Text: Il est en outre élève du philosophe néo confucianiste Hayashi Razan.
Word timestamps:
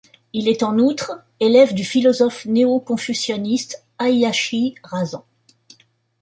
Il 0.33 0.47
est 0.47 0.63
en 0.63 0.79
outre 0.79 1.21
élève 1.39 1.75
du 1.75 1.85
philosophe 1.85 2.45
néo 2.47 2.79
confucianiste 2.79 3.85
Hayashi 3.99 4.73
Razan. 4.83 5.23